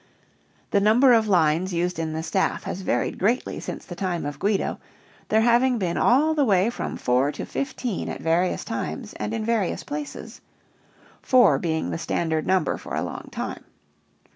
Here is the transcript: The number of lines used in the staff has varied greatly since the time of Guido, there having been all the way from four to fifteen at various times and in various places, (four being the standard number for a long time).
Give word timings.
The 0.71 0.79
number 0.79 1.13
of 1.13 1.27
lines 1.27 1.75
used 1.75 1.99
in 1.99 2.11
the 2.13 2.23
staff 2.23 2.63
has 2.63 2.81
varied 2.81 3.19
greatly 3.19 3.59
since 3.59 3.85
the 3.85 3.93
time 3.93 4.25
of 4.25 4.39
Guido, 4.39 4.79
there 5.29 5.41
having 5.41 5.77
been 5.77 5.95
all 5.95 6.33
the 6.33 6.43
way 6.43 6.71
from 6.71 6.97
four 6.97 7.31
to 7.33 7.45
fifteen 7.45 8.09
at 8.09 8.19
various 8.19 8.65
times 8.65 9.13
and 9.19 9.31
in 9.31 9.45
various 9.45 9.83
places, 9.83 10.41
(four 11.21 11.59
being 11.59 11.91
the 11.91 11.99
standard 11.99 12.47
number 12.47 12.77
for 12.79 12.95
a 12.95 13.03
long 13.03 13.29
time). 13.31 13.63